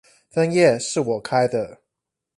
[0.31, 1.81] 分頁是我開的